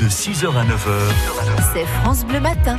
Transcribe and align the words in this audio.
de 0.00 0.08
6h 0.08 0.48
à 0.48 0.64
9h. 0.64 1.72
C'est 1.72 1.86
France 1.86 2.26
Bleu 2.26 2.40
Matin. 2.40 2.76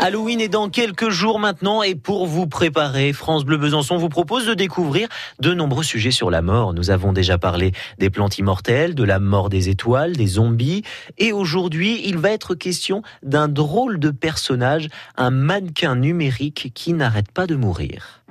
Halloween 0.00 0.40
est 0.40 0.48
dans 0.48 0.68
quelques 0.68 1.08
jours 1.08 1.38
maintenant 1.38 1.82
et 1.84 1.94
pour 1.94 2.26
vous 2.26 2.48
préparer, 2.48 3.12
France 3.12 3.44
Bleu 3.44 3.56
Besançon 3.56 3.96
vous 3.96 4.08
propose 4.08 4.46
de 4.46 4.54
découvrir 4.54 5.08
de 5.40 5.54
nombreux 5.54 5.84
sujets 5.84 6.10
sur 6.10 6.30
la 6.30 6.42
mort. 6.42 6.74
Nous 6.74 6.90
avons 6.90 7.12
déjà 7.12 7.38
parlé 7.38 7.72
des 7.98 8.10
plantes 8.10 8.38
immortelles, 8.38 8.96
de 8.96 9.04
la 9.04 9.20
mort 9.20 9.50
des 9.50 9.68
étoiles, 9.68 10.16
des 10.16 10.26
zombies 10.26 10.82
et 11.16 11.32
aujourd'hui 11.32 12.00
il 12.04 12.18
va 12.18 12.30
être 12.30 12.54
question 12.54 13.02
d'un 13.22 13.46
drôle 13.46 14.00
de 14.00 14.10
personnage, 14.10 14.88
un 15.16 15.30
mannequin 15.30 15.94
numérique 15.94 16.72
qui 16.74 16.92
n'arrête 16.92 17.30
pas 17.30 17.46
de 17.46 17.54
mourir. 17.54 18.22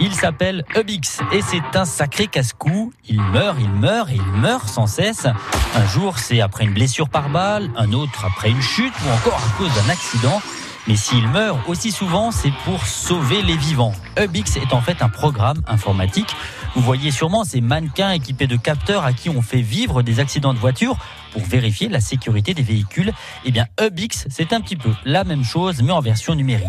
Il 0.00 0.14
s'appelle 0.14 0.64
Ubix 0.76 1.20
et 1.32 1.42
c'est 1.42 1.76
un 1.76 1.84
sacré 1.84 2.28
casse-cou. 2.28 2.92
Il 3.08 3.20
meurt, 3.20 3.56
il 3.60 3.70
meurt 3.70 4.08
il 4.12 4.22
meurt 4.22 4.68
sans 4.68 4.86
cesse. 4.86 5.26
Un 5.74 5.86
jour, 5.86 6.18
c'est 6.18 6.40
après 6.40 6.64
une 6.64 6.72
blessure 6.72 7.08
par 7.08 7.28
balle, 7.30 7.68
un 7.76 7.92
autre 7.92 8.24
après 8.24 8.50
une 8.50 8.62
chute 8.62 8.92
ou 9.04 9.10
encore 9.10 9.40
à 9.40 9.58
cause 9.58 9.74
d'un 9.74 9.90
accident. 9.90 10.40
Mais 10.86 10.96
s'il 10.96 11.28
meurt 11.28 11.58
aussi 11.68 11.90
souvent, 11.90 12.30
c'est 12.30 12.52
pour 12.64 12.86
sauver 12.86 13.42
les 13.42 13.56
vivants. 13.56 13.92
Ubix 14.18 14.56
est 14.56 14.72
en 14.72 14.80
fait 14.80 15.02
un 15.02 15.08
programme 15.08 15.60
informatique. 15.66 16.34
Vous 16.74 16.82
voyez 16.82 17.10
sûrement 17.10 17.44
ces 17.44 17.60
mannequins 17.60 18.12
équipés 18.12 18.46
de 18.46 18.56
capteurs 18.56 19.04
à 19.04 19.12
qui 19.12 19.30
on 19.30 19.42
fait 19.42 19.62
vivre 19.62 20.02
des 20.02 20.20
accidents 20.20 20.54
de 20.54 20.58
voiture 20.58 20.96
pour 21.32 21.42
vérifier 21.42 21.88
la 21.88 22.00
sécurité 22.00 22.54
des 22.54 22.62
véhicules. 22.62 23.12
Eh 23.44 23.50
bien, 23.50 23.66
Ubix, 23.80 24.26
c'est 24.30 24.52
un 24.52 24.60
petit 24.60 24.76
peu 24.76 24.90
la 25.04 25.24
même 25.24 25.44
chose, 25.44 25.82
mais 25.82 25.92
en 25.92 26.00
version 26.00 26.34
numérique. 26.34 26.66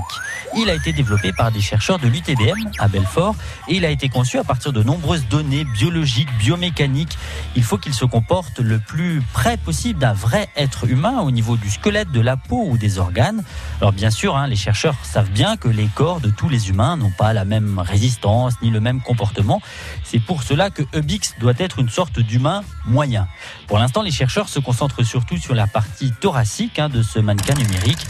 Il 0.58 0.70
a 0.70 0.74
été 0.74 0.92
développé 0.94 1.32
par 1.32 1.52
des 1.52 1.62
chercheurs 1.62 2.00
de 2.00 2.08
l'UTBM 2.08 2.72
à 2.80 2.88
Belfort 2.88 3.36
et 3.68 3.76
il 3.76 3.86
a 3.86 3.90
été 3.90 4.10
conçu 4.10 4.38
à 4.38 4.44
partir 4.44 4.74
de 4.74 4.84
nombreuses 4.84 5.28
données 5.30 5.64
biologiques, 5.64 6.30
biomécaniques. 6.40 7.18
Il 7.56 7.64
faut 7.64 7.78
qu'il 7.78 7.94
se 7.94 8.06
comporte 8.06 8.60
le 8.60 8.80
plus 8.80 9.22
près 9.34 9.58
possible 9.58 10.00
d'un 10.00 10.14
vrai 10.14 10.50
être 10.56 10.86
humain 10.90 11.20
au 11.22 11.32
niveau 11.32 11.56
du 11.56 11.70
squelette, 11.70 12.12
de 12.12 12.22
la 12.22 12.36
peau 12.36 12.66
ou 12.68 12.78
des 12.78 12.98
organes. 12.98 13.44
Alors 13.80 13.94
bien 13.94 14.10
sûr, 14.10 14.36
hein, 14.36 14.48
les 14.48 14.56
chercheurs 14.56 14.96
savent 15.04 15.32
bien 15.32 15.56
que 15.56 15.68
les 15.68 15.88
corps 15.88 16.20
de 16.20 16.30
tous 16.30 16.50
les 16.50 16.70
humains 16.70 16.98
n'ont 16.98 17.12
pas 17.12 17.34
la 17.34 17.46
même 17.46 17.80
résistance 17.80 18.56
ni 18.62 18.70
le 18.70 18.80
même 18.80 19.02
comportement. 19.02 19.62
C'est 20.04 20.20
pour 20.20 20.44
cela 20.44 20.70
que 20.70 20.84
Ubix 20.94 21.36
doit 21.40 21.54
être 21.58 21.80
une 21.80 21.90
sorte 21.90 22.20
d'humain 22.20 22.62
moyen. 22.86 23.28
Pour 23.68 23.78
l'instant, 23.78 24.02
les 24.02 24.12
chercheurs 24.12 24.50
se 24.50 24.60
concentrent 24.60 25.04
surtout 25.04 25.38
sur 25.38 25.56
la 25.56 25.68
partie 25.68 26.12
thoracique 26.12 26.80
hein, 26.80 26.90
de 26.90 27.02
ce 27.02 27.20
mannequin 27.20 27.54
numérique. 27.54 28.06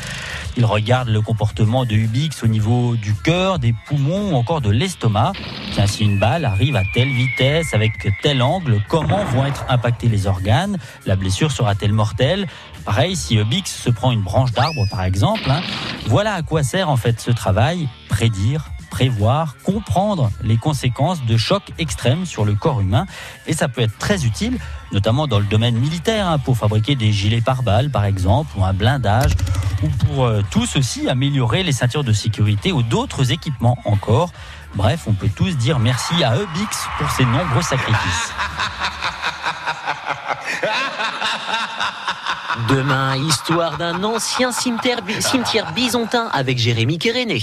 Ils 0.58 0.66
regardent 0.66 1.10
le 1.10 1.22
comportement 1.22 1.86
de 1.86 1.94
Ubix 1.94 2.44
au 2.44 2.48
niveau 2.48 2.96
du 2.96 3.14
cœur, 3.14 3.60
des 3.60 3.74
poumons 3.88 4.32
ou 4.32 4.36
encore 4.36 4.62
de 4.62 4.70
l'estomac. 4.70 5.34
Tiens, 5.74 5.88
si 5.88 6.04
une 6.04 6.20
balle 6.20 6.44
arrive 6.46 6.76
à 6.76 6.84
telle 6.94 7.10
vitesse, 7.10 7.74
avec 7.74 7.94
tel 8.22 8.42
angle, 8.42 8.82
comment 8.88 9.24
vont 9.26 9.46
être 9.46 9.66
impactés 9.70 10.08
les 10.08 10.28
organes? 10.28 10.78
La 11.06 11.16
blessure 11.16 11.52
sera-t-elle 11.52 11.94
mortelle? 11.94 12.48
Pareil, 12.84 13.16
si 13.16 13.36
Ubix 13.36 13.66
se 13.68 13.90
prend 13.90 14.12
une 14.12 14.22
branche 14.22 14.52
d'arbre 14.52 14.86
par 14.90 15.04
exemple, 15.04 15.50
hein, 15.50 15.62
voilà 16.08 16.34
à 16.34 16.42
quoi 16.42 16.64
sert 16.64 16.90
en 16.90 16.98
fait 16.98 17.20
ce 17.22 17.32
travail, 17.32 17.88
prédire, 18.10 18.72
prévoir, 19.00 19.55
comprendre 19.64 20.30
les 20.44 20.58
conséquences 20.58 21.23
de 21.23 21.38
chocs 21.38 21.72
extrêmes 21.78 22.25
sur 22.25 22.44
le 22.44 22.53
corps 22.53 22.81
humain. 22.81 23.05
Et 23.47 23.53
ça 23.53 23.69
peut 23.69 23.80
être 23.80 23.97
très 23.97 24.25
utile, 24.25 24.59
notamment 24.92 25.25
dans 25.25 25.39
le 25.39 25.45
domaine 25.45 25.75
militaire, 25.78 26.28
hein, 26.28 26.38
pour 26.38 26.58
fabriquer 26.58 26.95
des 26.95 27.14
gilets 27.14 27.39
pare-balles, 27.39 27.92
par 27.92 28.03
exemple, 28.03 28.52
ou 28.58 28.66
un 28.66 28.73
blindage, 28.73 29.31
ou 29.83 29.88
pour 29.88 30.25
euh, 30.25 30.42
tous 30.52 30.75
aussi 30.75 31.08
améliorer 31.08 31.64
les 31.64 31.72
ceintures 31.72 32.03
de 32.03 32.11
sécurité 32.11 32.73
ou 32.73 32.83
d'autres 32.83 33.31
équipements 33.31 33.77
encore. 33.86 34.33
Bref, 34.75 35.03
on 35.08 35.14
peut 35.14 35.30
tous 35.33 35.55
dire 35.55 35.80
merci 35.80 36.22
à 36.22 36.36
Ubix 36.36 36.86
pour 36.97 37.09
ses 37.11 37.23
nombreux 37.23 37.61
sacrifices. 37.61 38.33
Demain, 42.67 43.16
histoire 43.16 43.77
d'un 43.77 44.03
ancien 44.03 44.52
cimetière, 44.52 45.00
cimetière 45.22 45.72
bisontin 45.72 46.27
avec 46.33 46.58
Jérémy 46.58 47.00
Kéréné. 47.00 47.39